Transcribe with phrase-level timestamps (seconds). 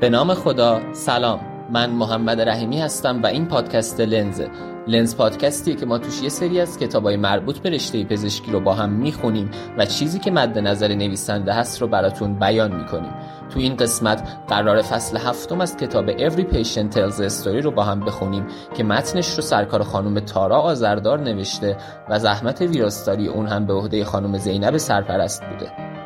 [0.00, 1.40] به نام خدا سلام.
[1.70, 4.48] من محمد رحیمی هستم و این پادکست لنزه
[4.86, 8.74] لنز پادکستیه که ما توش یه سری از کتابای مربوط به رشته پزشکی رو با
[8.74, 13.14] هم می‌خونیم و چیزی که مد نظر نویسنده هست رو براتون بیان می‌کنیم.
[13.50, 17.84] تو این قسمت قرار فصل هفتم از کتاب Every Patient Tells a Story رو با
[17.84, 21.76] هم بخونیم که متنش رو سرکار خانم تارا آزردار نوشته
[22.08, 25.97] و زحمت ویراستاری اون هم به عهده خانم زینب سرپرست بوده.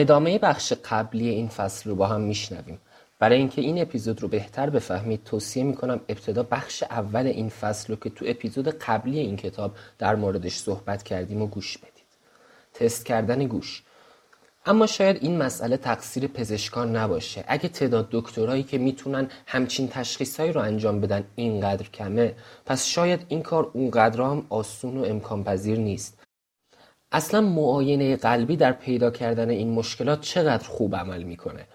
[0.00, 2.78] ادامه بخش قبلی این فصل رو با هم میشنویم.
[3.18, 8.00] برای اینکه این اپیزود رو بهتر بفهمید توصیه می‌کنم ابتدا بخش اول این فصل رو
[8.00, 11.90] که تو اپیزود قبلی این کتاب در موردش صحبت کردیم و گوش بدید.
[12.74, 13.82] تست کردن گوش.
[14.66, 17.44] اما شاید این مسئله تقصیر پزشکان نباشه.
[17.48, 22.34] اگه تعداد دکترایی که می‌تونن همچین تشخیصهایی رو انجام بدن اینقدر کمه
[22.66, 26.19] پس شاید این کار اونقدر هم آسون و امکان پذیر نیست.
[27.12, 31.66] اصلا معاینه قلبی در پیدا کردن این مشکلات چقدر خوب عمل می‌کنه؟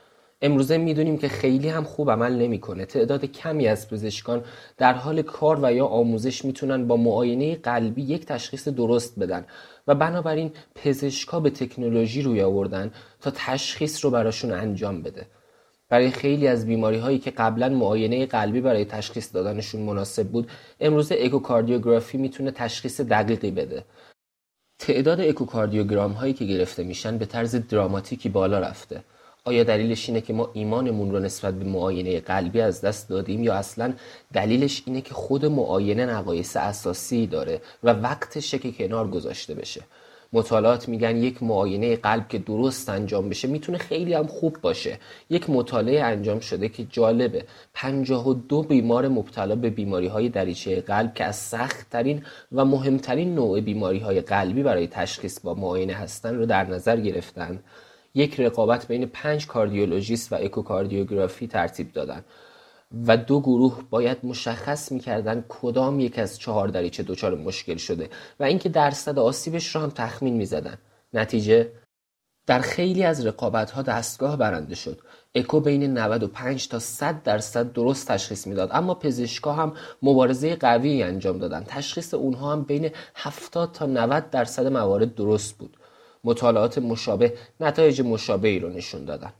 [0.41, 2.85] امروزه می‌دونیم که خیلی هم خوب عمل نمی‌کنه.
[2.85, 4.43] تعداد کمی از پزشکان
[4.77, 9.45] در حال کار و یا آموزش می‌تونن با معاینه قلبی یک تشخیص درست بدن
[9.87, 15.25] و بنابراین پزشکا به تکنولوژی روی آوردن تا تشخیص رو براشون انجام بده.
[15.89, 21.15] برای خیلی از بیماری هایی که قبلا معاینه قلبی برای تشخیص دادنشون مناسب بود امروزه
[21.19, 23.83] اکوکاردیوگرافی می‌تونه تشخیص دقیقی بده.
[24.79, 29.03] تعداد اکوکاردیوگرام هایی که گرفته میشن به طرز دراماتیکی بالا رفته.
[29.43, 33.53] آیا دلیلش اینه که ما ایمانمون رو نسبت به معاینه قلبی از دست دادیم یا
[33.53, 33.93] اصلا
[34.33, 39.81] دلیلش اینه که خود معاینه نقایص اساسی داره و وقتشه که کنار گذاشته بشه؟
[40.33, 44.99] مطالعات میگن یک معاینه قلب که درست انجام بشه می‌تونه خیلی هم خوب باشه.
[45.29, 47.45] یک مطالعه انجام شده که جالبه.
[47.73, 53.61] 52 بیمار مبتلا به بیماری های دریچه قلب که از سخت ترین و مهمترین نوع
[53.61, 57.59] بیماری های قلبی برای تشخیص با معاینه هستن رو در نظر گرفتن.
[58.15, 62.23] یک رقابت بین پنج کاردیولوژیست و اکوکاردیوگرافی ترتیب دادن.
[63.07, 68.09] و دو گروه باید مشخص می‌کردن کدام یک از چهار دریچه دچار مشکل شده
[68.39, 70.77] و اینکه درصد آسیبش رو هم تخمین می‌زدن.
[71.13, 71.71] نتیجه
[72.47, 75.01] در خیلی از رقابت ها دستگاه برنده شد.
[75.35, 78.69] اکو بین 95 تا 100 درصد درست تشخیص می‌داد.
[78.73, 81.63] اما پزشکا هم مبارزه قوی انجام دادن.
[81.67, 85.77] تشخیص اونها هم بین 70 تا 90 درصد موارد درست بود.
[86.23, 89.33] مطالعات مشابه نتایج مشابهی رو نشون دادن.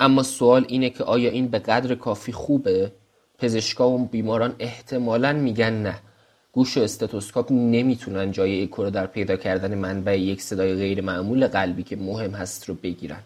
[0.00, 2.92] اما سوال اینه که آیا این به قدر کافی خوبه؟
[3.38, 5.98] پزشکا و بیماران احتمالا میگن نه
[6.52, 11.46] گوش و استتوسکوپ نمی‌تونن جای اکو رو در پیدا کردن منبع یک صدای غیر معمول
[11.46, 13.22] قلبی که مهم هست رو بگیرن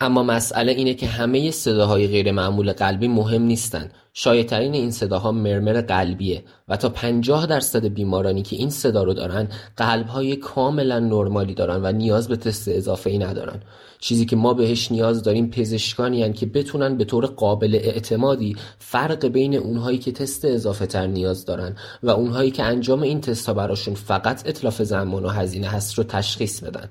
[0.00, 3.90] اما مسئله اینه که همه صداهای غیر معمول قلبی مهم نیستن.
[4.12, 9.48] شایعترین این صداها مرمر قلبیه و تا 50 درصد بیمارانی که این صدا رو دارن
[9.76, 13.62] قلبهای کاملا نرمالی دارن و نیاز به تست اضافه ای ندارن.
[13.98, 19.26] چیزی که ما بهش نیاز داریم پزشکانی هن که بتونن به طور قابل اعتمادی فرق
[19.26, 23.54] بین اونهایی که تست اضافه تر نیاز دارن و اونهایی که انجام این تست ها
[23.54, 26.88] براشون فقط اطلاف زمان و هزینه هست رو تشخیص بدن.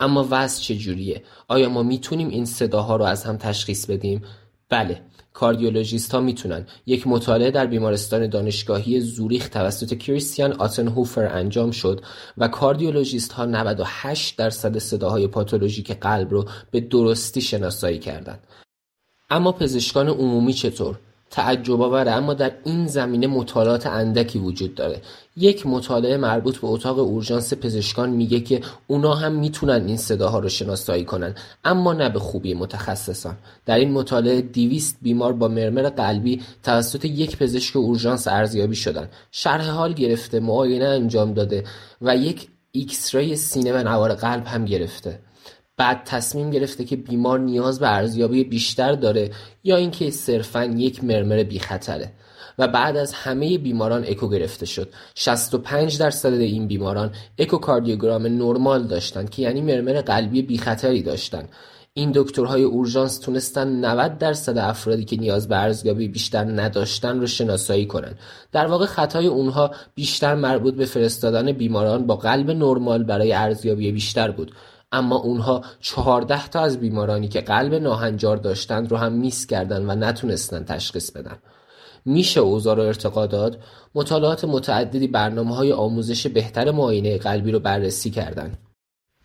[0.00, 4.22] اما وضع چجوریه؟ آیا ما می‌تونیم این صداها رو از هم تشخیص بدیم؟
[4.68, 12.00] بله کاردیولوژیست ها می‌تونن یک مطالعه در بیمارستان دانشگاهی زوریخ توسط کریستیان آتنهوفر انجام شد
[12.38, 18.46] و کاردیولوژیست ها 98 درصد صداهای پاتولوژیک قلب رو به درستی شناسایی کردند.
[19.30, 20.98] اما پزشکان عمومی چطور؟
[21.34, 25.00] تعجب آوره اما در این زمینه مطالعات اندکی وجود داره.
[25.36, 30.48] یک مطالعه مربوط به اتاق اورژانس پزشکان میگه که اونا هم می‌تونن این صداها رو
[30.48, 31.34] شناسایی کنن
[31.64, 33.36] اما نه به خوبی متخصصان.
[33.66, 39.08] در این مطالعه دیویست بیمار با murmur قلبی توسط یک پزشک اورژانس ارزیابی شدن.
[39.30, 41.64] شرح حال گرفته معاینه انجام داده
[42.02, 45.18] و یک X-ray سینه و نوار قلب هم گرفته.
[45.76, 49.30] بعد تصمیم گرفته که بیمار نیاز به ارزیابی بیشتر داره
[49.64, 52.12] یا اینکه صرفا یک murmur بی‌خطره
[52.58, 54.88] و بعد از همه بیماران اکو گرفته شد.
[55.14, 61.48] 65 درصد این بیماران اکوکاردیوگرام نرمال داشتند که یعنی مرمر قلبی خطری داشتند.
[61.96, 67.86] این دکترهای اورژانس تونستن 90 درصد افرادی که نیاز به ارزیابی بیشتر نداشتن رو شناسایی
[67.86, 68.14] کنن.
[68.52, 74.30] در واقع خطای اونها بیشتر مربوط به فرستادن بیماران با قلب نرمال برای ارزیابی بیشتر
[74.30, 74.52] بود.
[74.94, 79.94] اما اونها چهارده تا از بیمارانی که قلب ناهنجار داشتند رو هم میس کردن و
[79.94, 81.38] نتونستن تشخیص بدن.
[82.04, 83.58] میشه اوضاع رو ارتقا داد؟
[83.94, 88.58] مطالعات متعددی برنامه های آموزش بهتر معاینه قلبی رو بررسی کردن.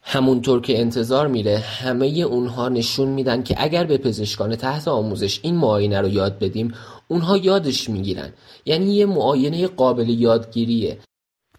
[0.02, 5.56] همونطور که انتظار میره همه اونها نشون میدن که اگر به پزشکان تحت آموزش این
[5.56, 6.74] معاینه رو یاد بدیم
[7.08, 8.34] اونها یادش می‌گیرن.
[8.66, 10.98] یعنی یه معاینه قابل یادگیریه.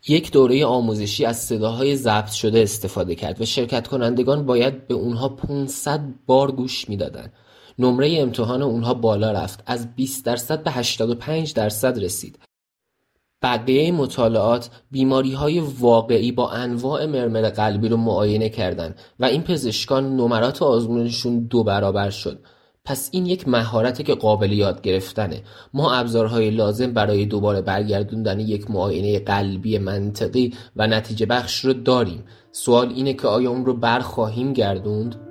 [0.09, 5.29] یک دوره آموزشی از صداهای ضبط شده استفاده کرد و شرکت کنندگان باید به اونها
[5.29, 7.33] 500 بار گوش می‌دادند.
[7.79, 9.63] نمره امتحان اونها بالا رفت.
[9.67, 12.39] از 20 درصد به 85 درصد رسید.
[13.43, 14.71] بقیه مطالعات
[15.37, 21.65] های واقعی با انواع مرمر قلبی رو معاینه کردن و این پزشکان نمرات آزمونشون دو
[21.65, 22.45] برابر شد.
[22.85, 25.43] پس این یک مهارته که قابل یاد گرفتنه
[25.75, 32.25] ما ابزارهای لازم برای دوباره برگردوندن یک معاینه قلبی منطقی و نتیجه بخش رو داریم
[32.53, 35.30] سوال اینه که آیا اون رو برخواهیم گردوند؟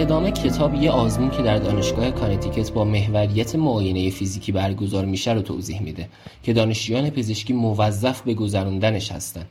[0.00, 5.42] ادامه کتاب یه آزمون که در دانشگاه کانتیکت با محوریت معاینه فیزیکی برگزار میشه رو
[5.42, 6.08] توضیح میده
[6.42, 9.46] که دانشجویان پزشکی موظف به گذروندنش هستن.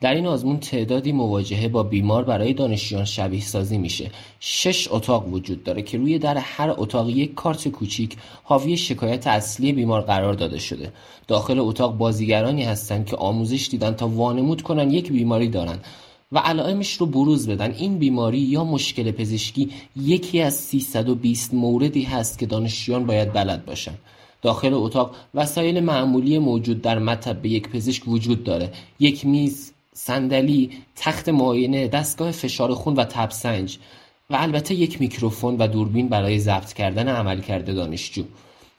[0.00, 4.10] در این آزمون تعدادی مواجهه با بیمار برای دانشجویان شبیه سازی میشه.
[4.40, 9.72] شش اتاق وجود داره که روی در هر اتاق یک کارت کوچیک حاوی شکایت اصلی
[9.72, 10.92] بیمار قرار داده شده.
[11.28, 15.78] داخل اتاق بازیگرانی هستند که آموزش دیدن تا وانمود کنن یک بیماری دارن.
[16.32, 17.70] و علائمش رو بروز بدن.
[17.70, 23.94] این بیماری یا مشکل پزشکی یکی از 320 موردی هست که دانشجویان باید بلد باشن.
[24.42, 28.72] داخل اتاق وسایل معمولی موجود در مطب یک پزشک وجود داره.
[29.00, 33.78] یک میز صندلی تخت معاینه دستگاه فشار خون و تبسنج
[34.30, 38.22] و البته یک میکروفون و دوربین برای ضبط کردن عملکرد دانشجو.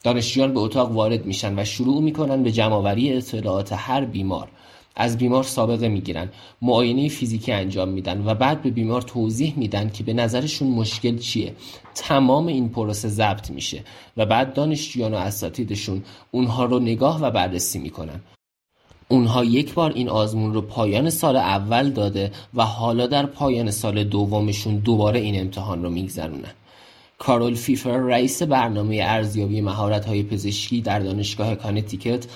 [0.02, 4.48] دانشجویان به اتاق وارد میشن و شروع می‌کنن به جمعآوری اطلاعات هر بیمار.
[4.96, 6.28] از بیمار سابقه می‌گیرن
[6.62, 11.54] معاینه فیزیکی انجام میدن و بعد به بیمار توضیح میدن که به نظرشون مشکل چیه.
[11.94, 13.82] تمام این پروسه ضبط میشه
[14.16, 18.20] و بعد دانشجویان و اساتیدشون اونها رو نگاه و بررسی می‌کنن.
[19.08, 24.04] اونها یک بار این آزمون رو پایان سال اول داده و حالا در پایان سال
[24.04, 26.54] دومشون دوباره این امتحان رو میگذرونن.
[27.18, 32.26] کارول فیفر رئیس برنامه ارزیابی مهارت‌های پزشکی در دانشگاه کانتیکت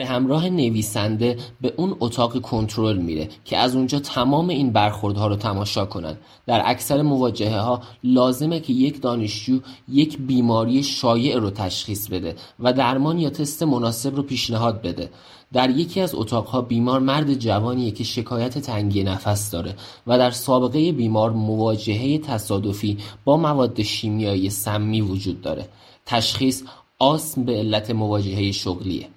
[0.00, 5.36] به همراه نویسنده به اون اتاق کنترل میره که از اونجا تمام این برخوردها رو
[5.36, 6.16] تماشا کنن.
[6.46, 9.58] در اکثر مواجهه ها لازمه که یک دانشجو
[9.88, 15.10] یک بیماری شایع رو تشخیص بده و درمان یا تست مناسب رو پیشنهاد بده.
[15.52, 19.74] در یکی از اتاقها بیمار مرد جوانیه که شکایت تنگی نفس داره
[20.06, 25.68] و در سابقه بیمار مواجهه تصادفی با مواد شیمیایی سمی وجود داره.
[26.06, 26.62] تشخیص
[26.98, 29.08] آسم به علت مواجهه شغلیه.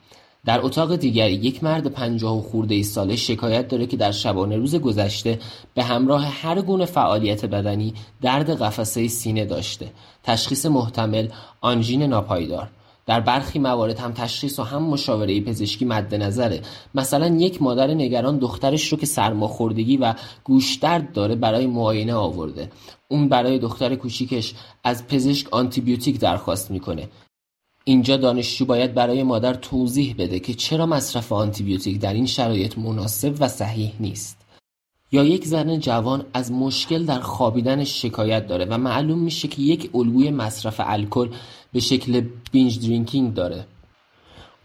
[0.46, 4.76] در اتاق دیگری یک مرد پنجاه و خورده ساله شکایت داره که در شبانه روز
[4.76, 5.40] گذشته
[5.74, 9.92] به همراه هر گونه فعالیت بدنی درد قفسه سینه داشته.
[10.24, 11.28] تشخیص محتمل
[11.62, 12.70] آنژین ناپایدار.
[13.06, 16.62] در برخی موارد هم تشخیص و هم مشاوره پزشکی مد نظره.
[16.96, 22.70] مثلا یک مادر نگران دخترش رو که سرماخوردگی و گوشدرد داره برای معاینه آورده.
[23.08, 27.10] اون برای دختر کوچیکش از پزشک آنتیبیوتیک درخواست می‌کنه.
[27.84, 33.36] اینجا دانشجو باید برای مادر توضیح بده که چرا مصرف آنتیبیوتیک در این شرایط مناسب
[33.40, 34.38] و صحیح نیست.
[35.12, 39.90] یا یک زن جوان از مشکل در خوابیدنش شکایت داره و معلوم میشه که یک
[39.94, 41.30] الگوی مصرف الکل
[41.74, 43.66] به شکل بینج درینکینگ داره.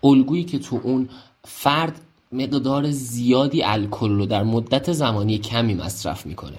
[0.04, 1.08] الگویی که تو اون
[1.44, 2.00] فرد
[2.33, 6.56] مقدار زیادی الکل رو در مدت زمانی کمی مصرف می‌کنه.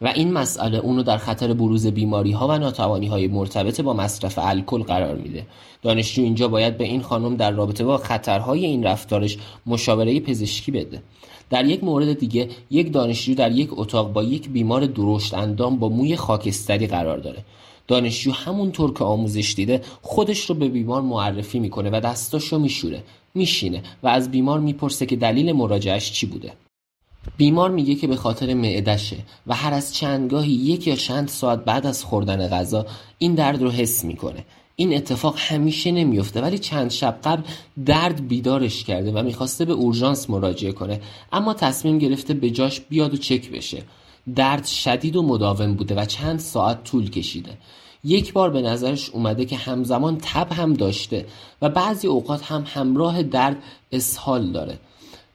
[0.00, 4.38] و این مسئله اونو در خطر بروز بیماری ها و ناتوانی های مرتبط با مصرف
[4.42, 5.46] الکل قرار میده.
[5.82, 11.02] دانشجو اینجا باید به این خانم در رابطه با خطرهای این رفتارش مشاوره پزشکی بده.
[11.50, 15.88] در یک مورد دیگه یک دانشجو در یک اتاق با یک بیمار درشت اندام با
[15.88, 17.44] موی خاکستری قرار داره.
[17.88, 23.02] دانشجو همونطور که آموزش دیده خودش رو به بیمار معرفی می‌کنه و دستاشو میشوره
[23.34, 26.52] میشینه و از بیمار می‌پرسه که دلیل مراجعش چی بوده.
[27.36, 29.16] بیمار میگه که به خاطر معدشه
[29.46, 32.86] و هر از چندگاهی یک یا چند ساعت بعد از خوردن غذا
[33.18, 34.44] این درد رو حس می‌کنه.
[34.76, 37.42] این اتفاق همیشه نمیفته ولی چند شب قبل
[37.86, 41.00] درد بیدارش کرده و می‌خواسته به اورژانس مراجعه کنه
[41.32, 43.82] اما تصمیم گرفته به جاش بیاد و چک بشه.
[44.34, 47.50] درد شدید و مداوم بوده و چند ساعت طول کشیده.
[48.04, 51.26] یک بار به نظرش اومده که همزمان تب هم داشته
[51.62, 53.56] و بعضی اوقات هم همراه درد
[53.92, 54.78] اسهال داره.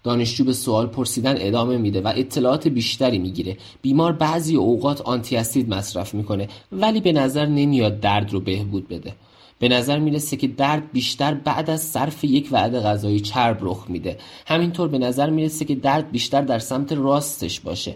[0.04, 3.58] دانشجو به سوال پرسیدن ادامه میده و اطلاعات بیشتری می‌گیره.
[3.82, 9.16] بیمار بعضی اوقات آنتی اسید مصرف می‌کنه ولی به نظر نمیاد درد رو بهبود بده.
[9.60, 14.18] به نظر می‌رسه که درد بیشتر بعد از صرف یک وعده غذایی چرب رخ میده.
[14.48, 17.96] همینطور به نظر می‌رسه که درد بیشتر در سمت راستش باشه.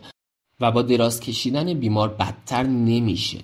[0.59, 3.39] و با دراز کشیدن بیمار بدتر نمیشه.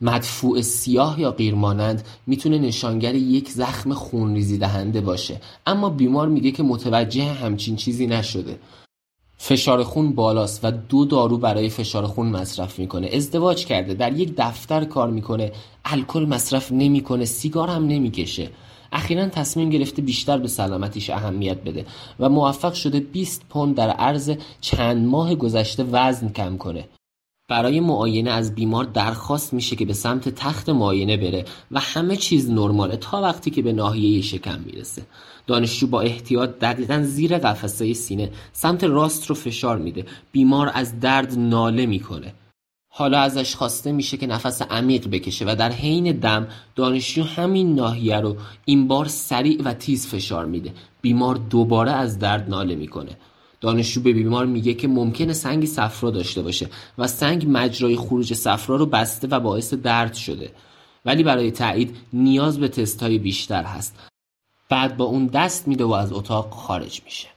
[0.00, 6.62] مدفوع سیاه یا قیرمانند می‌تونه نشانگر یک زخم خونریزی دهنده باشه اما بیمار میگه که
[6.62, 8.58] متوجه همچین چیزی نشده.
[9.36, 13.06] فشار خون بالاست و دو دارو برای فشار خون مصرف می‌کنه.
[13.12, 15.52] ازدواج کرده در یک دفتر کار می‌کنه
[15.84, 18.50] الکل مصرف نمی‌کنه سیگار هم نمی‌کشه.
[18.92, 21.86] اخیرا تصمیم گرفته بیشتر به سلامتیش اهمیت بده
[22.20, 26.88] و موفق شده 20 پوند در عرض چند ماه گذشته وزن کم کنه.
[27.48, 32.50] برای معاینه از بیمار درخواست میشه که به سمت تخت معاینه بره و همه چیز
[32.50, 35.02] نرماله تا وقتی که به ناحیه شکم می‌رسه.
[35.46, 40.04] دانشجو با احتیاط دقیقا زیر قفسه سینه سمت راست رو فشار میده.
[40.32, 42.34] بیمار از درد ناله می‌کنه.
[42.98, 48.20] حالا ازش خواسته میشه که نفس عمیق بکشه و در حین دم دانشجو همین ناحیه
[48.20, 50.72] رو این بار سریع و تیز فشار میده.
[51.02, 53.16] بیمار دوباره از درد ناله می‌کنه.
[53.60, 58.76] دانشجو به بیمار میگه که ممکنه سنگ صفرا داشته باشه و سنگ مجرای خروج صفرا
[58.76, 60.50] رو بسته و باعث درد شده.
[61.04, 63.98] ولی برای تایید نیاز به تست های بیشتر هست.
[64.68, 67.28] بعد با اون دست میده و از اتاق خارج میشه.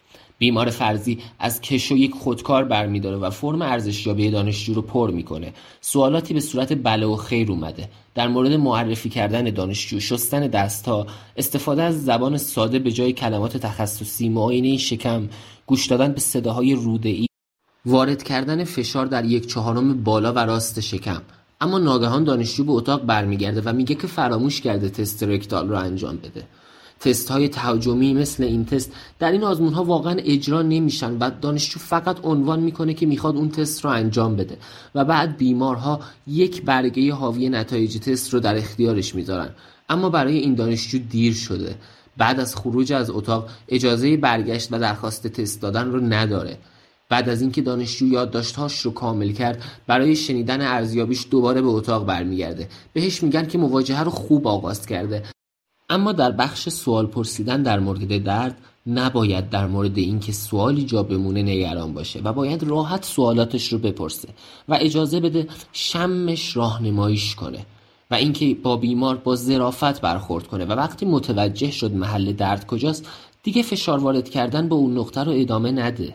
[0.41, 5.53] بیمار فرضی از کش و یک خودکار برمیداره و فرم ارزشیابی دانشجو رو پر می‌کنه.
[5.81, 7.89] سوالاتی به صورت بله و خیر اومده.
[8.15, 11.07] در مورد معرفی کردن دانشجو شستن دستها
[11.37, 15.29] استفاده از زبان ساده به جای کلمات تخصصی معاینه شکم
[15.65, 17.27] گوش دادن به صداهای رودهای
[17.85, 21.21] وارد کردن فشار در یک چهارم بالا و راست شکم.
[21.61, 26.17] اما ناگهان دانشجو به اتاق برمیگرده و میگه که فراموش کرده تست رکتال رو انجام
[26.17, 26.43] بده.
[27.01, 31.79] تست های تهاجمی مثل این تست در این آزمون ها واقعا اجرا نمیشن و دانشجو
[31.79, 34.57] فقط عنوان می‌کنه که می‌خواد اون تست رو انجام بده
[34.95, 39.49] و بعد بیمارها یک برگه حاوی نتایج تست رو در اختیارش می‌ذارن.
[39.89, 41.75] اما برای این دانشجو دیر شده.
[42.17, 46.57] بعد از خروج از اتاق اجازه برگشت و درخواست تست دادن رو نداره.
[47.09, 52.67] بعد از اینکه دانشجو یادداشتهاش رو کامل کرد برای شنیدن ارزیابیش دوباره به اتاق برمیگرده.
[52.93, 55.23] بهش میگن که مواجهه رو خوب آغاز کرده.
[55.91, 58.57] اما در بخش سوال پرسیدن در مورد درد
[58.87, 64.29] نباید در مورد اینکه سوالی جا بمونه نگران باشه و باید راحت سوالاتش رو بپرسه
[64.69, 67.65] و اجازه بده شمش راهنماییش کنه
[68.11, 73.07] و اینکه با بیمار با ظرافت برخورد کنه و وقتی متوجه شد محل درد کجاست
[73.43, 76.13] دیگه فشار وارد کردن به اون نقطه رو ادامه نده.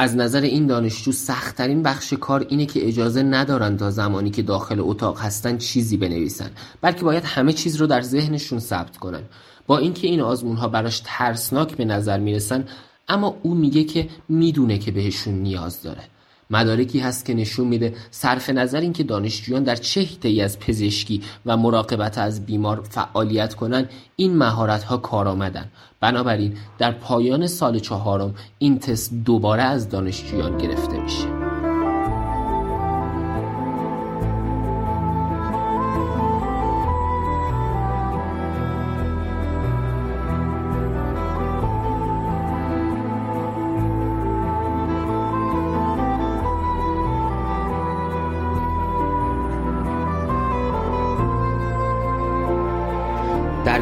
[0.00, 4.80] از نظر این دانشجو سختترین بخش کار اینه که اجازه ندارن تا زمانی که داخل
[4.80, 6.50] اتاق هستن چیزی بنویسن
[6.80, 9.22] بلکه باید همه چیز رو در ذهنشون ثبت کنن.
[9.66, 12.64] با اینکه این آزمون ها براش ترسناک به نظر می‌رسن
[13.08, 16.02] اما او میگه که می‌دونه که بهشون نیاز داره.
[16.50, 21.56] مدارکی هست که نشون میده صرف نظر اینکه دانشجویان در چه حیطه‌ای از پزشکی و
[21.56, 25.68] مراقبت از بیمار فعالیت کنند این مهارت ها کارآمدن
[26.00, 31.37] بنابراین در پایان سال چهارم این تست دوباره از دانشجویان گرفته میشه.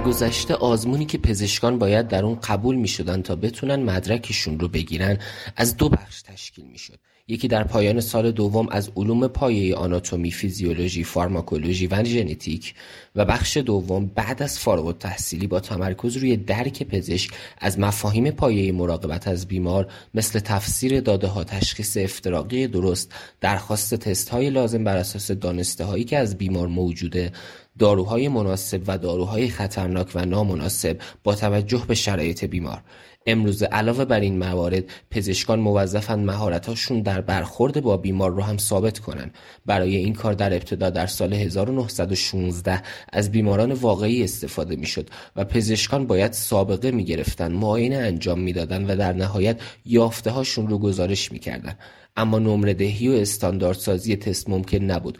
[0.06, 5.18] گذشته آزمونی که پزشکان باید در اون قبول می شدن تا بتونن مدرکشون رو بگیرن
[5.56, 6.98] از دو بخش تشکیل می شد.
[7.28, 12.74] یکی در پایان سال دوم از علوم پایه آناتومی، فیزیولوژی، فارماکولوژی و ژنتیک
[13.16, 18.72] و بخش دوم بعد از فارغ التحصیلی با تمرکز روی درک پزشک از مفاهیم پایه
[18.72, 24.96] مراقبت از بیمار مثل تفسیر داده ها، تشخیص افتراقی درست، درخواست تست های لازم بر
[24.96, 27.32] اساس دانسته هایی که از بیمار موجوده
[27.78, 32.82] داروهای مناسب و داروهای خطرناک و نامناسب با توجه به شرایط بیمار.
[33.26, 38.98] امروزه علاوه بر این موارد پزشکان موظفند مهارت‌هاشون در برخورد با بیمار رو هم ثابت
[38.98, 39.30] کنن.
[39.66, 46.06] برای این کار در ابتدا در سال 1916 از بیماران واقعی استفاده می‌شد و پزشکان
[46.06, 51.78] باید سابقه می‌گرفتن معاینه انجام می‌دادن و در نهایت یافته هاشون رو گزارش می‌کردن.
[52.16, 55.18] اما نمره دهی و استانداردسازی تست ممکن نبود.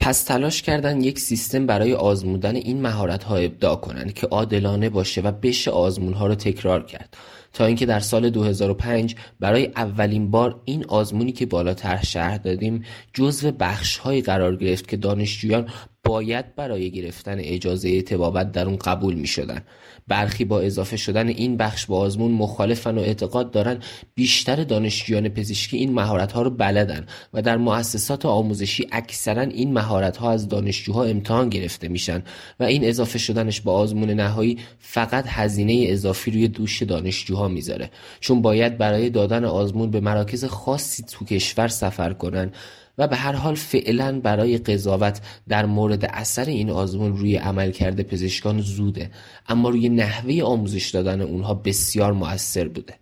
[0.00, 5.20] پس تلاش کردن یک سیستم برای آزمودن این مهارت ها ابداع کنند که عادلانه باشه
[5.20, 7.16] و بشه آزمون ها رو تکرار کرد.
[7.52, 13.50] تا اینکه در سال 2005 برای اولین بار این آزمونی که بالاتر شرح دادیم جزو
[13.50, 15.68] بخشهایی قرار گرفت که دانشجویان
[16.06, 19.62] باید برای گرفتن اجازه تبابت در اون قبول می شدن.
[20.08, 23.78] برخی با اضافه شدن این بخش با آزمون مخالفن و اعتقاد دارن
[24.14, 30.16] بیشتر دانشجویان پزشکی این مهارت ها رو بلدن و در مؤسسات آموزشی اکثرا این مهارت
[30.16, 32.22] ها از دانشجوها امتحان گرفته میشن
[32.60, 38.42] و این اضافه شدنش با آزمون نهایی فقط هزینه اضافی روی دوش دانشجوها می‌ذاره چون
[38.42, 42.52] باید برای دادن آزمون به مراکز خاصی تو کشور سفر کنن
[42.98, 48.60] و به هر حال فعلا برای قضاوت در مورد اثر این آزمون روی عملکرد پزشکان
[48.60, 49.10] زوده
[49.48, 52.94] اما روی نحوه آموزش دادن اونها بسیار مؤثر بوده.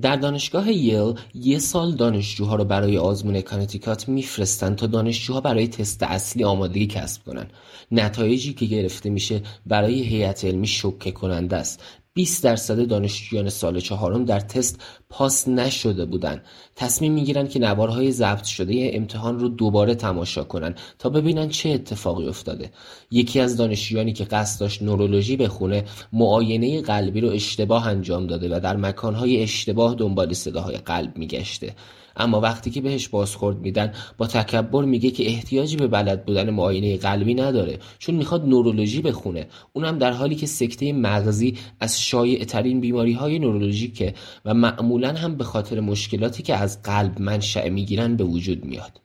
[0.00, 6.02] در دانشگاه یل یه سال دانشجوها رو برای آزمون کانتیکات میفرستن تا دانشجوها برای تست
[6.02, 7.46] اصلی آمادگی کسب کنن.
[7.92, 11.82] نتایجی که گرفته میشه برای هیئت علمی شوکه کننده است.
[12.16, 16.42] 20 درصد دانشجویان سال چهارم در تست پاس نشده بودند.
[16.76, 22.28] تصمیم می‌گیرن که نوارهای ضبط شده امتحان رو دوباره تماشا کنن تا ببینن چه اتفاقی
[22.28, 22.70] افتاده.
[23.10, 28.60] یکی از دانشجویانی که قصد داشت نورولوژی بخونه معاینه قلبی رو اشتباه انجام داده و
[28.60, 31.74] در مکانهای اشتباه دنبال صداهای قلب میگشته.
[32.16, 36.96] اما وقتی که بهش بازخورد میدن با تکبر میگه که احتیاجی به بلد بودن معاینه
[36.96, 39.46] قلبی نداره چون می‌خواد نورولوژی بخونه.
[39.72, 45.36] اونم در حالی که سکته مغزی از شایع ترین بیماری های نورولوژیکه و معمولا هم
[45.36, 49.00] به خاطر مشکلاتی که از قلب منشأ می‌گیرن به وجود میاد.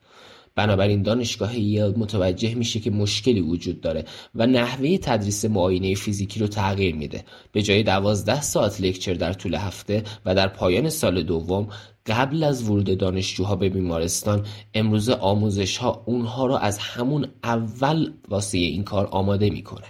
[0.56, 6.48] بنابراین دانشگاه یل متوجه میشه که مشکلی وجود داره و نحوه تدریس معاینه فیزیکی رو
[6.48, 7.24] تغییر میده.
[7.51, 11.68] به جای دوازده ساعت لکچر در طول هفته و در پایان سال دوم
[12.12, 18.58] قبل از ورود دانشجوها به بیمارستان امروز آموزش ها اونها رو از همون اول واسه
[18.58, 19.88] این کار آماده می‌کنه.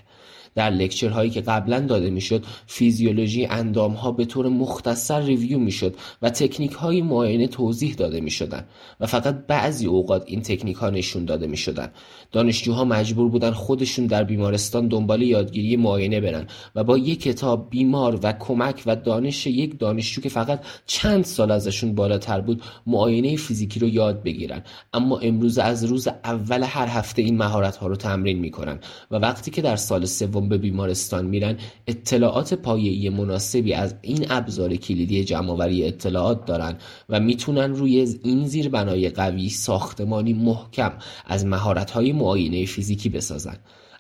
[0.56, 6.72] در لکچرهایی که قبلا داده می‌شد فیزیولوژی ها به طور مختصر ریویو می‌شد و تکنیک
[6.72, 8.66] های معاینه توضیح داده می‌شدن
[9.00, 11.92] و فقط بعضی اوقات این تکنیک ها نشون داده می‌شدن
[12.32, 18.20] دانشجوها مجبور بودن خودشون در بیمارستان دنبال یادگیری معاینه برن و با یک کتاب بیمار
[18.24, 23.80] و کمک و دانش یک دانشجو که فقط چند سال ازشون بالاتر بود معاینه فیزیکی
[23.80, 24.64] رو یاد بگیرن.
[24.94, 28.80] اما امروز از روز اول هر هفته این مهارت ها رو تمرین می‌کنن
[29.12, 34.76] و وقتی که در سال سوم به بیمارستان میرن اطلاعات پایه‌ای مناسبی از این ابزار
[34.76, 36.78] کلیدی جمعآوری اطلاعات دارن
[37.10, 40.94] و می‌تونن روی این زیربنای قوی ساختمانی محکم
[41.26, 43.58] از مهارت‌های معاینه فیزیکی بسازن.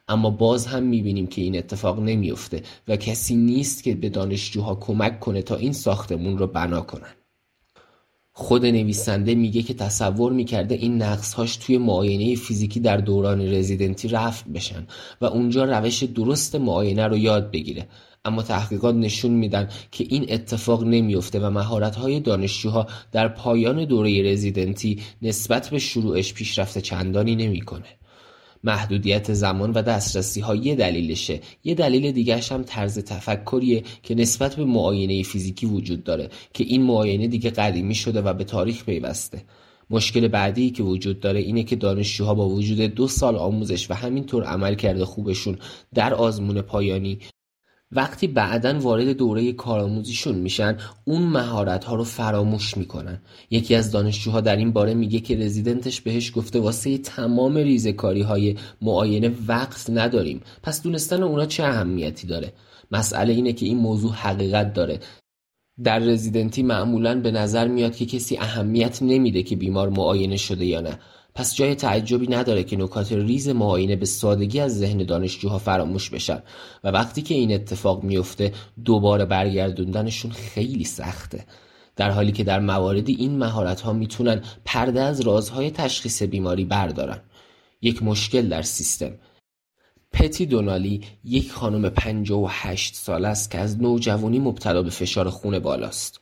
[0.07, 5.19] اما باز هم می‌بینیم که این اتفاق نمیافته و کسی نیست که به دانشجوها کمک
[5.19, 7.20] کنه تا این ساختمون رو بنا کنن.
[8.33, 14.47] خود نویسنده میگه که تصور می‌کرده این نقصهاش توی معاینه فیزیکی در دوران رزیدنتی رفت
[14.47, 14.87] بشن
[15.21, 17.87] و اونجا روش درست معاینه رو یاد بگیره
[18.25, 25.01] اما تحقیقات نشون میدن که این اتفاق نمیافته و مهارت‌های دانشجوها در پایان دوره رزیدنتی
[25.21, 28.00] نسبت به شروعش پیشرفت چندانی نمی‌کنه.
[28.63, 31.39] محدودیت زمان و دسترسی ها یه دلیلشه.
[31.63, 36.83] یه دلیل دیگرش هم طرز تفکریه که نسبت به معاینه فیزیکی وجود داره که این
[36.83, 39.43] معاینه دیگه قدیمی شده و به تاریخ پیوسته.
[39.89, 44.43] مشکل بعدی که وجود داره اینه که دانشجوها با وجود دو سال آموزش و همینطور
[44.43, 45.57] عمل کرده خوبشون
[45.93, 47.19] در آزمون پایانی
[47.91, 53.21] وقتی بعدا وارد دوره کارآموزیشون میشن اون مهارت ها رو فراموش می‌کنن.
[53.49, 58.55] یکی از دانشجوها در این باره میگه که رزیدنتش بهش گفته واسه تمام ریزکاری های
[58.81, 60.41] معاینه وقت نداریم.
[60.63, 62.53] پس دونستن اونا چه اهمیتی داره؟
[62.91, 64.99] مسئله اینه که این موضوع حقیقت داره.
[65.83, 70.81] در رزیدنتی معمولا به نظر میاد که کسی اهمیت نمیده که بیمار معاینه شده یا
[70.81, 70.99] نه.
[71.41, 76.43] پس جای تعجبی نداره که نکات ریز معاینه به سادگی از ذهن دانشجوها فراموش بشن
[76.83, 78.53] و وقتی که این اتفاق میفته
[78.85, 81.45] دوباره برگردوندنشون خیلی سخته.
[81.95, 87.19] در حالی که در مواردی این مهارت ها می‌تونن پرده از رازهای تشخیص بیماری بردارن.
[87.81, 89.11] یک مشکل در سیستم.
[90.13, 96.21] پتی دونالی یک خانم 58 سال است که از نوجوانی مبتلا به فشار خون بالاست.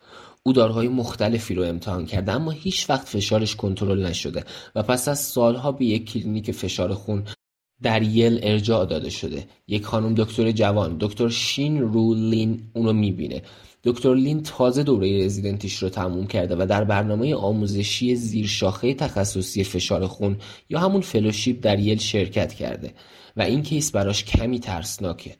[0.50, 4.44] او داروهای مختلفی رو امتحان کرده اما هیچ وقت فشارش کنترل نشده
[4.76, 7.24] و پس از سالها به یک کلینیک فشار خون
[7.82, 9.48] در یل ارجاع داده شده.
[9.68, 13.42] یک خانم دکتر جوان دکتر شین رو لین اونو می‌بینه.
[13.84, 19.64] دکتر لین تازه دوره رزیدنتیش رو تموم کرده و در برنامه آموزشی زیر شاخه تخصصی
[19.64, 20.38] فشار خون
[20.70, 22.94] یا همون fellowship در یل شرکت کرده
[23.38, 25.36] و این case براش کمی ترسناکه.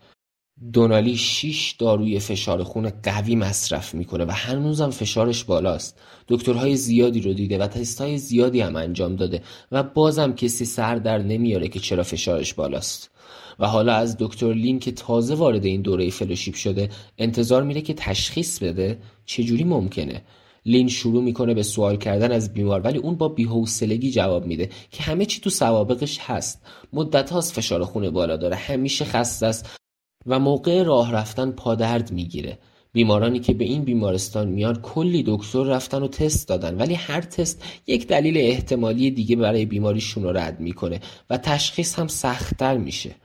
[0.74, 6.02] دونالی 6 داروی فشار خون قوی مصرف می‌کنه و هنوزم فشارش بالاست.
[6.28, 9.42] دکترهای زیادی رو دیده و تستهای زیادی هم انجام داده
[9.72, 13.12] و بازم کسی سر در نمیاره که چرا فشارش بالاست.
[13.60, 17.94] و حالا از دکتر لین که تازه وارد این دوره fellowship شده انتظار میره که
[17.94, 20.22] تشخیص بده چجوری ممکنه.
[20.66, 25.04] لین شروع می‌کنه به سوال کردن از بیمار ولی اون با بی‌حوصلگی جواب میده که
[25.04, 26.62] همه چی تو سوابقش هست.
[26.94, 29.79] مدت هاست فشار خون بالا داره همیشه خسته است.
[30.26, 32.58] و موقع راه رفتن پادرد می‌گیره.
[32.94, 37.64] بیمارانی که به این بیمارستان میان کلی دکتر رفتن و تست دادن ولی هر تست
[37.88, 43.16] یک دلیل احتمالی دیگه برای بیماریشون رو رد می‌کنه و تشخیص هم سختتر میشه.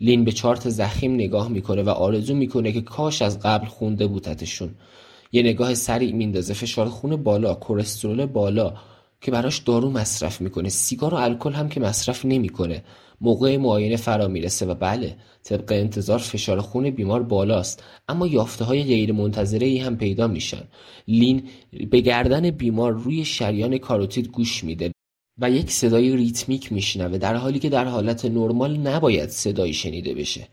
[0.00, 4.70] لین به چارت زخیم نگاه می‌کنه و آرزو می‌کنه که کاش از قبل خونده بودتشون.
[5.32, 8.74] یه نگاه سریع میندازه فشار خون بالا کلسترول بالا.
[9.20, 10.68] که براش دارو مصرف می‌کنه.
[10.68, 12.84] سیگار و الکل هم که مصرف نمی‌کنه.
[13.20, 17.84] موقع معاینه فرا می‌رسه و بله طبق انتظار فشار خون بیمار بالاست.
[18.08, 20.62] اما یافته های غیر منتظره ای هم پیدا میشن.
[21.08, 21.42] لین
[21.90, 24.92] به گردن بیمار روی شریان کاروتید گوش میده
[25.38, 30.48] و یک صدای ریتمیک میشنوه در حالی که در حالت نرمال نباید صدایی شنیده بشه.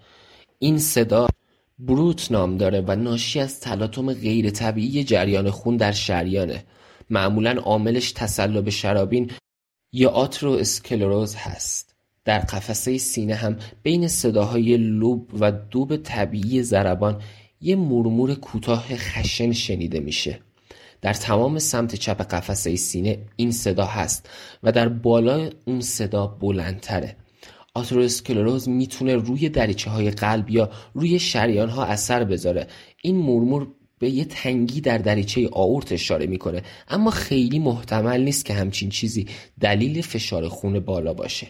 [0.60, 1.28] این صدا
[1.80, 6.64] بروت نام داره و ناشی از تلاطم غیر طبیعی جریان خون در شریانه.
[7.10, 9.32] معمولا عاملش تسلب شرابین
[9.94, 11.96] یا آترو اسکلروز هست.
[12.26, 17.22] در قفسه سینه هم بین صداهای لوب و دوب طبیعی ضربان
[17.62, 20.40] یه مرمور کوتاه خشن شنیده میشه.
[21.02, 24.30] در تمام سمت چپ قفسه سینه این صدا هست
[24.64, 27.16] و در بالای اون صدا بلندتره.
[27.74, 32.68] آتروسکلروز می‌تونه روی دریچه های قلب یا روی شریان ها اثر بذاره.
[33.02, 33.68] این مرمور
[34.00, 36.62] به یه تنگی در دریچه آورت اشاره می‌کنه.
[36.88, 39.26] اما خیلی محتمل نیست که همچین چیزی
[39.60, 41.48] دلیل فشار خون بالا باشه.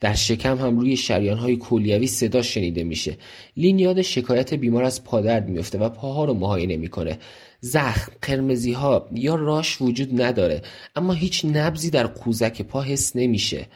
[0.00, 3.16] در شکم هم روی شریان های کلیوی صدا شنیده میشه.
[3.56, 7.18] لین یاد شکایت بیمار از پادرد میفته و پاها رو معاینه می‌کنه.
[7.60, 10.62] زخم قرمزی ها یا راش وجود نداره
[10.96, 13.66] اما هیچ نبزی در قوزک پا حس نمیشه.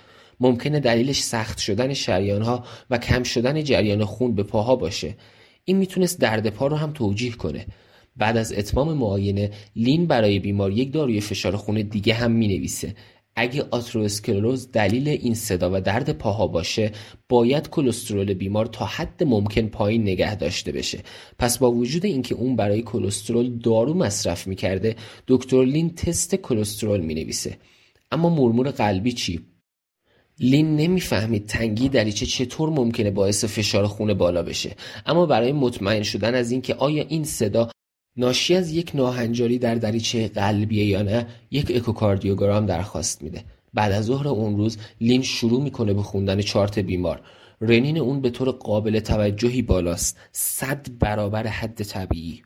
[0.41, 5.15] ممکنه دلیلش سخت شدن شریان ها و کم شدن جریان خون به پاها باشه.
[5.65, 7.67] این می‌تونست درد پا رو هم توجیه کنه.
[8.17, 12.95] بعد از اتمام معاینه لین برای بیمار یک داروی فشار خون دیگه هم می‌نویسه.
[13.37, 16.93] اگه آترواسکلروز دلیل این صدا و درد پاها باشه
[17.29, 20.99] باید کلسترول بیمار تا حد ممکن پایین نگه داشته بشه.
[21.39, 24.97] پس با وجود اینکه اون برای کلسترول دارو مصرف می‌کرده
[25.27, 27.57] دکتر لین تست کلسترول می‌نویسه.
[28.11, 29.41] اما مرمور قلبی چی؟
[30.41, 34.77] لین نمی‌فهمید تنگی دریچه چطور ممکنه باعث فشار خون بالا بشه.
[35.07, 37.69] اما برای مطمئن شدن از اینکه آیا این صدا
[38.17, 43.45] ناشی از یک ناهنجاری در دریچه قلبیه یا نه یک اکوکاردیوگرام درخواست میده.
[43.75, 47.21] بعد از ظهر اون روز لین شروع می‌کنه به خوندن چارت بیمار.
[47.61, 50.19] رنین اون به طور قابل توجهی بالاست.
[50.33, 52.43] صد برابر حد طبیعی.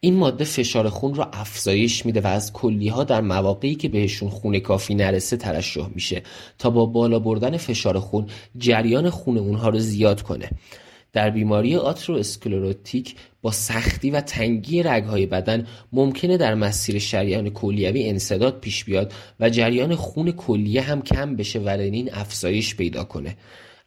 [0.00, 4.58] این ماده فشار خون را افزایش میده و از کلیها در مواقعی که بهشون خون
[4.58, 6.22] کافی نرسه ترشح میشه
[6.58, 8.26] تا با بالا بردن فشار خون
[8.58, 10.50] جریان خون اونها رو زیاد کنه.
[11.12, 18.60] در بیماری آترواسکلروتیک با سختی و تنگی رگهای بدن ممکنه در مسیر شریان کلیوی انصداد
[18.60, 23.36] پیش بیاد و جریان خون کلیه هم کم بشه و رنین افزایش پیدا کنه.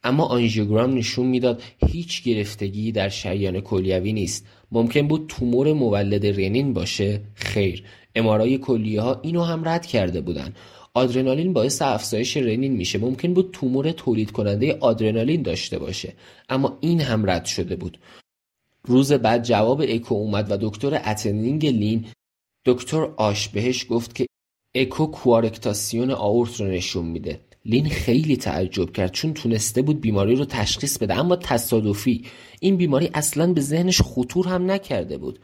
[0.04, 4.46] اما آنژیوگرام نشون می‌داد هیچ گرفتگی در شریان کلیوی نیست.
[4.72, 7.84] ممکن بود تومور مولد رنین باشه؟ خیر.
[8.14, 10.54] MRI کلیه ها اینو هم رد کرده بودن.
[10.96, 12.98] آدرنالین باعث افزایش رنین میشه.
[12.98, 16.12] ممکن بود تومور تولید کننده آدرنالین داشته باشه.
[16.48, 17.98] اما این هم رد شده بود.
[18.84, 22.06] روز بعد جواب اکو اومد و دکتر attending لین
[22.64, 24.26] دکتر آش بهش گفت که
[24.74, 27.40] اکو کوارکتاسیون آورت رو نشون میده.
[27.64, 31.18] لین خیلی تعجب کرد چون تونسته بود بیماری رو تشخیص بده.
[31.18, 32.24] اما تصادفی.
[32.60, 35.38] این بیماری اصلا به ذهنش خطور هم نکرده بود.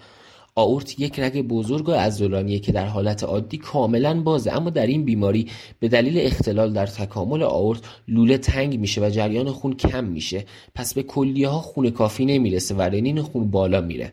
[0.54, 4.52] آورت یک رگ بزرگ و عضلانیه که در حالت عادی کاملا بازه.
[4.52, 5.48] اما در این بیماری
[5.80, 10.44] به دلیل اختلال در تکامل آورت لوله تنگ میشه و جریان خون کم میشه.
[10.74, 14.12] پس به کلیه ها خون کافی نمی‌رسه و رنین خون بالا میره.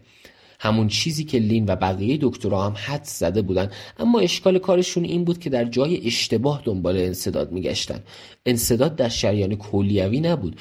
[0.60, 3.72] همون چیزی که لین و بقیه دکترها هم حد زده بودن.
[3.98, 8.04] اما اشکال کارشون این بود که در جای اشتباه دنبال انصداد میگشتن.
[8.46, 10.56] انصداد در شریان کلیوی نبود.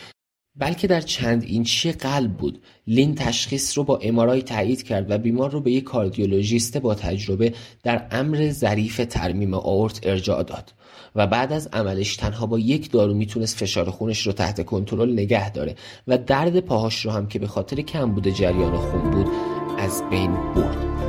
[0.58, 2.62] بلکه در چند اینچی قلب بود.
[2.86, 7.54] لین تشخیص رو با امارای تایید کرد و بیمار رو به یک کاردیولوژیست با تجربه
[7.82, 10.72] در امر ظریف ترمیم آورت ارجاع داد
[11.14, 15.50] و بعد از عملش تنها با یک دارو می‌تونست فشار خونش رو تحت کنترل نگه
[15.50, 15.74] داره
[16.08, 19.26] و درد پاهاش رو هم که به خاطر کم بوده جریان خون بود
[19.78, 21.07] از بین برد.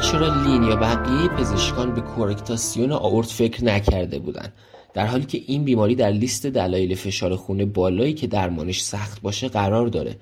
[0.00, 4.52] چرا لین یا بقیه پزشکان به کورکتاسیون آورت فکر نکرده بودند
[4.94, 9.48] در حالی که این بیماری در لیست دلایل فشار خون بالایی که درمانش سخت باشه
[9.48, 10.16] قرار داره.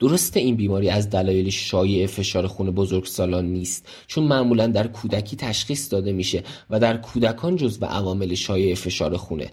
[0.00, 5.92] درسته این بیماری از دلایل شایع فشار خون بزرگسالان نیست چون معمولا در کودکی تشخیص
[5.92, 9.50] داده میشه و در کودکان جزو عوامل شایع فشار خونه.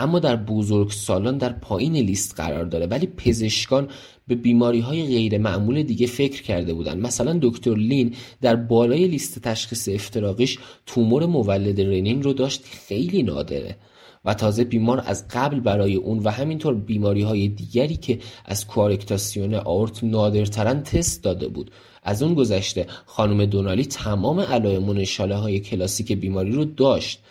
[0.00, 2.86] اما در بزرگسالان در پایین لیست قرار داره.
[2.86, 3.88] ولی پزشکان
[4.28, 6.98] به بیماری های غیر معمول دیگه فکر کرده بودن.
[7.00, 13.76] مثلا دکتر لین در بالای لیست تشخیص افتراقیش تومور مولد رنین رو داشت خیلی نادره
[14.24, 19.54] و تازه بیمار از قبل برای اون و همینطور بیماری های دیگری که از کوارکتاسیون
[19.54, 21.70] آورت نادرترن تست داده بود.
[22.02, 24.94] از اون گذشته خانم دونالی تمام علائم و
[25.34, 27.22] های کلاسیک بیماری رو داشت.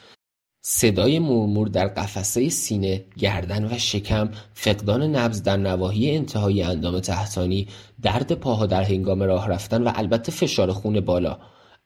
[0.61, 7.67] صدای مورمور در قفسه سینه، گردن و شکم، فقدان نبض در نواحی انتهای اندام تحتانی،
[8.01, 11.37] درد پاها در هنگام راه رفتن و البته فشار خون بالا.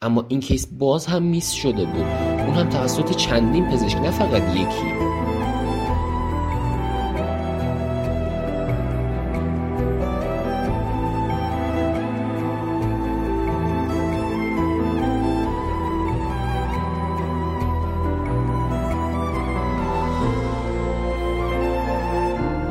[0.01, 2.05] اما این کیس باز هم میس شده بود.
[2.43, 5.02] اون هم توسط چندین پزشک نه فقط یکی.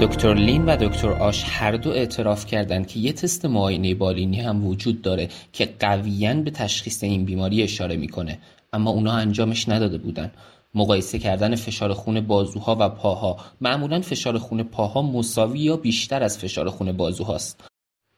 [0.03, 4.67] دکتر لین و دکتر آش هر دو اعتراف کردند که یه تست معاینه بالینی هم
[4.67, 8.38] وجود داره که قویا به تشخیص این بیماری اشاره می‌کنه.
[8.73, 10.33] اما اونا انجامش نداده بودن.
[10.75, 13.37] مقایسه کردن فشار خون بازوها و پاها.
[13.61, 17.65] معمولا فشار خون پاها مساوی یا بیشتر از فشار خون بازوهاست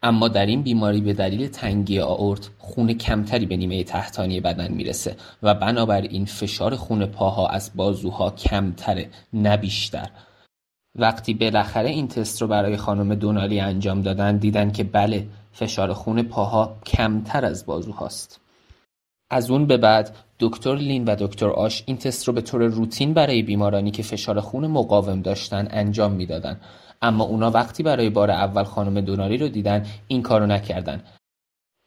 [0.03, 5.16] اما در این بیماری به دلیل تنگی آورت خون کمتری به نیمه تحتانی بدن می‌رسه
[5.42, 10.09] و بنابراین فشار خون پاها از بازوها کمتره نه بیشتر.
[10.98, 16.22] وقتی بالاخره این تست رو برای خانم دونالی انجام دادن دیدن که بله فشار خون
[16.22, 18.40] پاها کمتر از بازوهاست.
[19.30, 23.14] از اون به بعد دکتر لین و دکتر آش این تست رو به طور روتین
[23.14, 26.61] برای بیمارانی که فشار خون مقاوم داشتن انجام می‌دادن.
[27.02, 31.02] اما اونا وقتی برای بار اول خانم دونالی رو دیدن این کارو نکردن.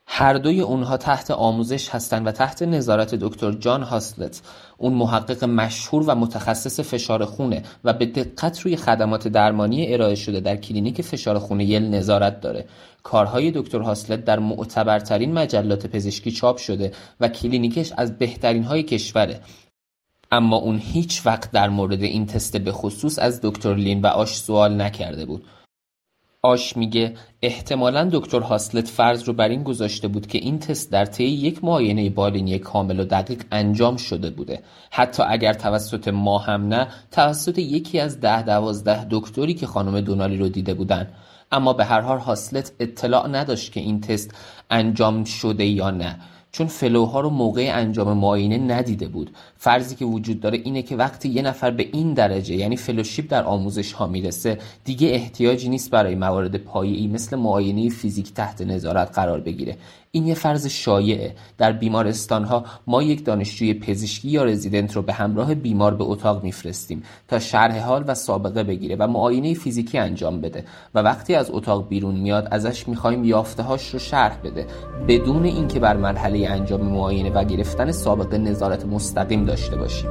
[0.09, 4.41] هر دوی اونها تحت آموزش هستند و تحت نظارت دکتر جان هاسلت.
[4.77, 10.39] اون محقق مشهور و متخصص فشار خونه و به دقت روی خدمات درمانی ارائه شده
[10.39, 12.65] در کلینیک فشار خونه یل نظارت داره.
[13.03, 19.41] کارهای دکتر هاسلت در معتبرترین مجلات پزشکی چاپ شده و کلینیکش از بهترین های کشوره.
[20.31, 24.37] اما اون هیچ وقت در مورد این تست به خصوص از دکتر لین و آش
[24.37, 25.43] سوال نکرده بود.
[26.47, 31.05] آش میگه احتمالا دکتر هاسلت فرض رو بر این گذاشته بود که این تست در
[31.05, 34.63] طی یک معاینه بالینی کامل و دقیق انجام شده بوده.
[34.91, 40.37] حتی اگر توسط ما هم نه توسط یکی از ده دوازده دکتری که خانم دونالی
[40.37, 41.07] رو دیده بودن.
[41.51, 44.31] اما به هر حال هاسلت اطلاع نداشت که این تست
[44.69, 46.19] انجام شده یا نه.
[46.57, 49.31] چون فلوها رو موقع انجام معاینه ندیده بود.
[49.57, 53.43] فرضی که وجود داره اینه که وقتی یه نفر به این درجه یعنی فلوشیپ در
[53.43, 59.39] آموزش ها می‌رسه دیگه احتیاجی نیست برای موارد پایه‌ای مثل معاینه فیزیک تحت نظارت قرار
[59.39, 59.77] بگیره.
[60.17, 61.35] این یه فرض شایعه.
[61.57, 66.43] در بیمارستان ها ما یک دانشجوی پزشکی یا رزیدنت رو به همراه بیمار به اتاق
[66.43, 71.51] میفرستیم تا شرح حال و سابقه بگیره و معاینه فیزیکی انجام بده و وقتی از
[71.51, 74.67] اتاق بیرون میاد ازش می‌خوایم یافته هاش رو شرح بده.
[75.07, 80.09] بدون اینکه بر مرحله انجام معاینه و گرفتن سابقه نظارت مستقیم داشته باشیم.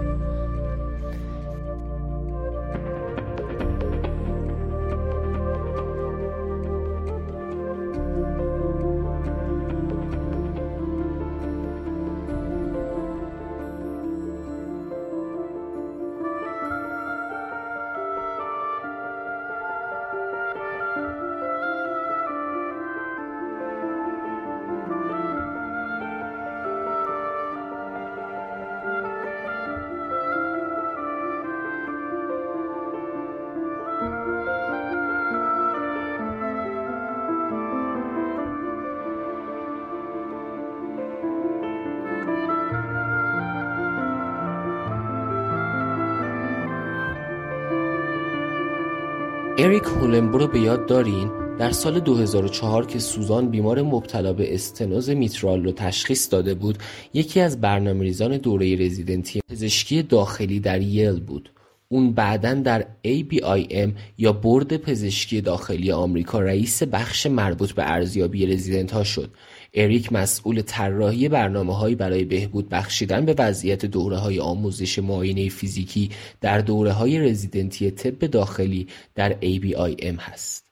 [49.67, 55.11] اریک هولنبو رو به یاد دارین؟ در سال 2004 که سوزان بیمار مبتلا به استنوز
[55.11, 56.79] میترال رو تشخیص داده بود
[57.15, 61.51] یکی از برنامه ریزان دوره رزیدنتی پزشکی داخلی در یل بود
[61.89, 68.93] اون بعدا در ABIM یا برد پزشکی داخلی آمریکا رئیس بخش مربوط به ارزیابی رزیدنت
[68.93, 69.31] ها شد
[69.75, 77.19] اریک مسئول طراحی برنامههایی برای بهبود بخشیدن به وضعیت های آموزش معاینه فیزیکی در های
[77.19, 80.66] رزیدنتی طب داخلی در ABIM هست.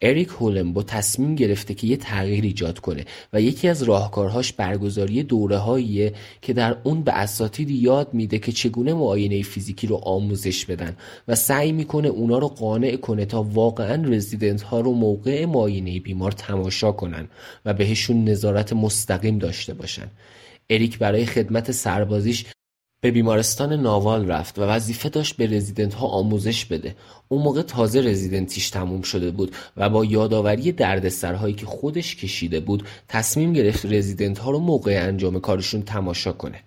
[0.00, 5.56] اریک هولنبو تصمیم گرفته که یه تغییر ایجاد کنه و یکی از راهکارهاش برگزاری دوره
[6.42, 10.96] که در اون به اساتید یاد میده که چگونه معاینه فیزیکی رو آموزش بدن
[11.28, 16.32] و سعی می‌کنه اونا رو قانع کنه تا واقعا رزیدنت ها رو موقع معاینه بیمار
[16.32, 17.28] تماشا کنن
[17.64, 20.10] و بهشون نظارت مستقیم داشته باشن.
[20.70, 22.44] اریک برای خدمت سربازیش
[23.00, 26.96] به بیمارستان ناوال رفت و وظیفه داشت به رزیدنت ها آموزش بده.
[27.28, 32.88] اون موقع تازه رزیدنتیش تموم شده بود و با یادآوری دردسرهایی که خودش کشیده بود
[33.08, 36.60] تصمیم گرفت رزیدنت ها رو موقع انجام کارشون تماشا کنه.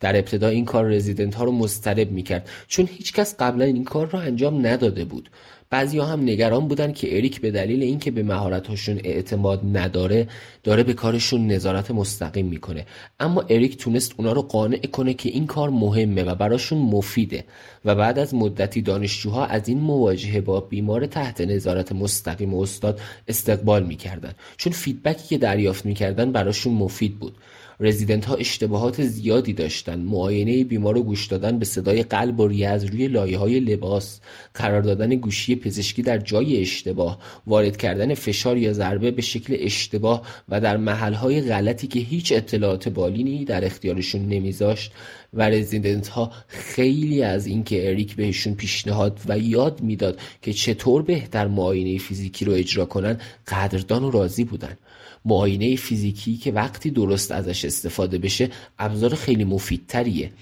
[0.00, 4.20] در ابتدا این کار رزیدنت ها رو مضطرب می‌کرد چون هیچکس قبلا این کار را
[4.20, 5.30] انجام نداده بود.
[5.70, 10.28] بعضیا هم نگران بودن که اریک به دلیل اینکه به مهارت‌هاشون اعتماد نداره
[10.64, 12.86] داره به کارشون نظارت مستقیم می‌کنه.
[13.20, 17.44] اما اریک تونست اونا رو قانع کنه که این کار مهمه و براشون مفیده
[17.84, 23.82] و بعد از مدتی دانشجوها از این مواجهه با بیمار تحت نظارت مستقیم استاد استقبال
[23.86, 24.32] می‌کردن.
[24.56, 27.36] چون feedback ی که دریافت می‌کردن براشون مفید بود.
[27.80, 32.84] رزیدنت ها اشتباهات زیادی داشتن معاینه بیمار رو گوش دادن به صدای قلب و ریز
[32.84, 34.20] روی لایه های لباس
[34.54, 40.22] قرار دادن گوشی پزشکی در جای اشتباه وارد کردن فشار یا ضربه به شکل اشتباه
[40.48, 40.76] و در
[41.12, 44.92] های غلطی که هیچ اطلاعات بالینی در اختیارشون نمیذاشت
[45.34, 51.46] و رزیدنت ها خیلی از اینکه اریک بهشون پیشنهاد و یاد می‌داد که چطور بهتر
[51.48, 54.76] معاینه فیزیکی رو اجرا کنن قدردان و راضی بودن.
[55.24, 60.32] معاینه فیزیکی که وقتی درست ازش استفاده بشه ابزار خیلی مفیدتریه.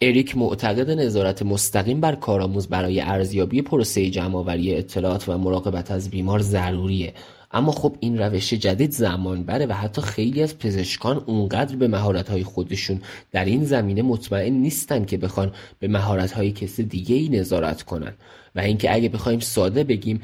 [0.00, 6.42] اریک معتقد نظارت مستقیم بر کارآموز برای ارزیابی پروسه جمعآوری اطلاعات و مراقبت از بیمار
[6.42, 7.14] ضروریه.
[7.50, 12.44] اما خب این روش جدید زمان بره و حتی خیلی از پزشکان اونقدر به مهارت‌های
[12.44, 13.00] خودشون
[13.32, 18.14] در این زمینه مطمئن نیستن که بخوان به مهارت‌های کسی دیگه ای نظارت کنن.
[18.54, 20.22] و اینکه اگه بخوایم ساده بگیم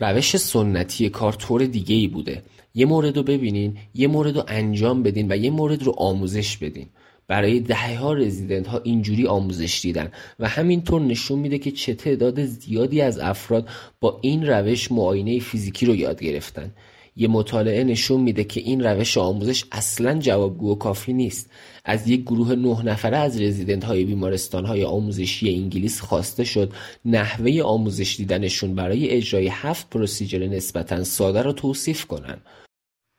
[0.00, 2.42] روش سنتی کار طور دیگه ای بوده.
[2.74, 6.86] یه مورد رو ببینین یه مورد رو انجام بدین و یه مورد رو آموزش بدین.
[7.28, 12.44] برای دهه ها رزیدنت ها اینجوری آموزش دیدن و همینطور نشون میده که چه تعداد
[12.44, 13.68] زیادی از افراد
[14.00, 16.70] با این روش معاینه فیزیکی رو یاد گرفتن.
[17.18, 21.50] یه مطالعه نشون میده که این روش آموزش اصلا جوابگو و کافی نیست.
[21.84, 26.72] از یک گروه نه نفره از رزیدنت های بیمارستان های آموزشی انگلیس خواسته شد
[27.04, 32.40] نحوه آموزش دیدنشون برای اجرای هفت پروسیجر نسبتا ساده را توصیف کنند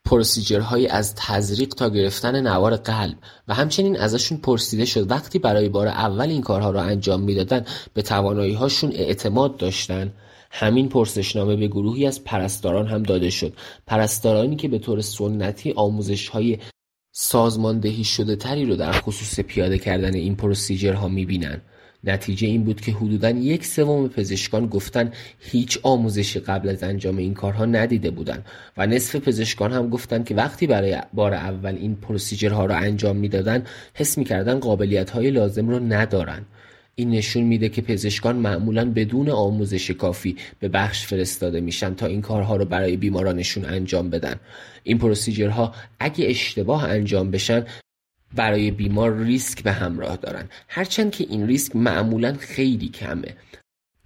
[0.06, 5.88] پروسیجرهایی از تزریق تا گرفتن نوار قلب و همچنین ازشون پرسیده شد وقتی برای بار
[5.88, 10.14] اول این کارها را انجام می‌دادن به تواناییهاشون اعتماد داشتن.
[10.50, 13.54] همین پرسشنامه به گروهی از پرستاران هم داده شد.
[13.88, 16.58] پرستارانی که به طور سنتی آموزش های
[17.12, 21.62] سازماندهی شده تری رو در خصوص پیاده کردن این پروسیجرها می‌بینن.
[22.04, 27.34] نتیجه این بود که حدودا یک سوم پزشکان گفتن هیچ آموزشی قبل از انجام این
[27.34, 28.46] کارها ندیده بودند
[28.78, 33.68] و نصف پزشکان هم گفتند که وقتی برای بار اول این پروسیجرها را انجام می‌دادند
[33.94, 36.46] حس می‌کردن قابلیت های لازم را ندارند
[37.00, 42.22] این نشون میده که پزشکان معمولا بدون آموزش کافی به بخش فرستاده میشن تا این
[42.22, 44.36] کارها رو برای بیمارانشون انجام بدن.
[44.84, 47.66] این پروسیجرها اگه اشتباه انجام بشن
[48.36, 50.50] برای بیمار ریسک به همراه دارن.
[50.68, 53.36] هرچند که این ریسک معمولا خیلی کمه.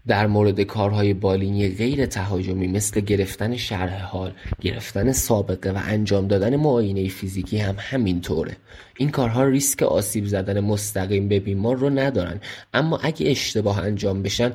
[0.08, 6.56] در مورد کارهای بالینی غیر تهاجمی مثل گرفتن شرح حال، گرفتن سابقه و انجام دادن
[6.56, 8.58] معاینه فیزیکی هم همینطوره.
[8.98, 12.40] این کارها ریسک آسیب زدن مستقیم به بیمار رو ندارن
[12.74, 14.54] اما اگه اشتباه انجام بشن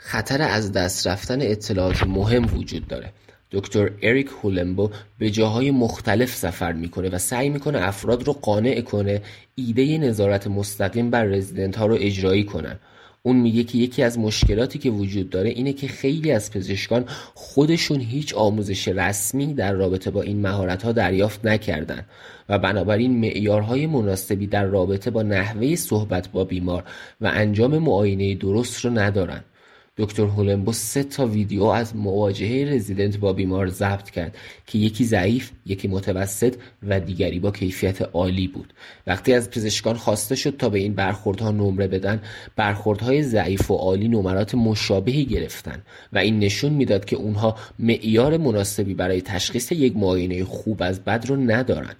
[0.00, 3.12] خطر از دست رفتن اطلاعات مهم وجود داره.
[3.50, 9.22] دکتر اریک هولنبو به جاهای مختلف سفر می‌کنه و سعی می‌کنه افراد رو قانع کنه
[9.54, 12.78] ایده نظارت مستقیم بر رزیدنت ها رو اجرایی کنن
[13.22, 17.04] اون میگه که یکی از مشکلاتی که وجود داره اینه که خیلی از پزشکان
[17.34, 22.04] خودشون هیچ آموزش رسمی در رابطه با این مهارت ها دریافت نکردن
[22.48, 26.84] و بنابراین معیارهای مناسبی در رابطه با نحوه صحبت با بیمار
[27.20, 29.44] و انجام معاینه درست رو ندارن.
[29.98, 35.50] دکتر هولنبو سه تا ویدیو از مواجهه رزیدنت با بیمار ضبط کرد که یکی ضعیف،
[35.66, 36.54] یکی متوسط
[36.88, 38.72] و دیگری با کیفیت عالی بود.
[39.06, 42.20] وقتی از پزشکان خواسته شد تا به این برخوردها نمره بدن،
[42.56, 45.82] برخوردهای ضعیف و عالی نمرات مشابهی گرفتن
[46.12, 51.26] و این نشون می‌داد که اونها معیار مناسبی برای تشخیص یک معاینه خوب از بد
[51.26, 51.94] رو ندارن.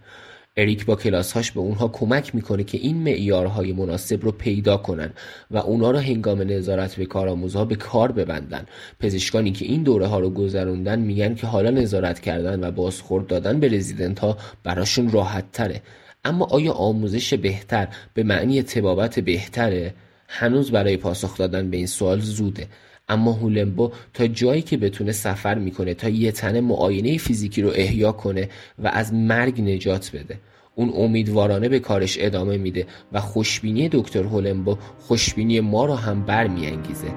[0.58, 5.12] اریک با کلاسهاش به اونها کمک می‌کنه که این معیارهای مناسب رو پیدا کنن
[5.50, 8.66] و اونا رو هنگام نظارت به کارآموزها به کار ببندن.
[9.00, 13.60] پزشکانی که این دوره ها رو گذروندن میگن که حالا نظارت کردن و بازخورد دادن
[13.60, 15.82] به رزیدنت ها براشون راحت تره.
[16.24, 19.94] اما آیا آموزش بهتر به معنی تبابت بهتره؟
[20.28, 22.66] هنوز برای پاسخ دادن به این سوال زوده.
[23.08, 28.12] اما هولنبو تا جایی که بتونه سفر می‌کنه تا یه تنه معاینه فیزیکی رو احیا
[28.12, 28.48] کنه
[28.78, 30.40] و از مرگ نجات بده.
[30.74, 37.14] اون امیدوارانه به کارش ادامه میده و خوشبینی دکتر هولنبو خوشبینی ما رو هم برمیانگیزه.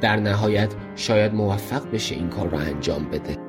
[0.00, 3.41] در نهایت شاید موفق بشه این کار رو انجام بده.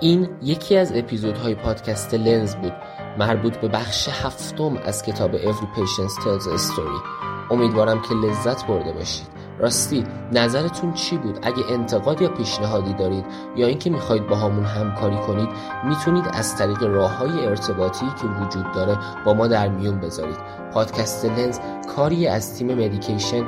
[0.00, 2.72] این یکی از اپیزودهای پادکست لنز بود
[3.18, 7.02] مربوط به بخش هفتم از کتاب Every Patient Tells a Story.
[7.50, 9.26] امیدوارم که لذت برده باشید.
[9.58, 13.24] راستی نظرتون چی بود؟ اگه انتقاد یا پیشنهادی دارید
[13.56, 15.48] یا اینکه می‌خواید با همون همکاری کنید
[15.84, 20.38] می‌تونید از طریق راه های ارتباطی که وجود داره با ما در میون بذارید.
[20.72, 21.58] پادکست لنز
[21.96, 23.44] کاری از تیم مدیکیشن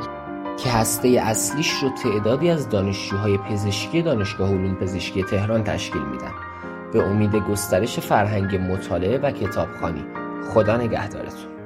[0.65, 6.33] که هسته اصلیش رو تعدادی از دانشجوهای پزشکی دانشگاه علوم پزشکی تهران تشکیل میدن.
[6.93, 10.05] به امید گسترش فرهنگ مطالعه و کتابخوانی
[10.55, 11.60] خدا نگهدارتون.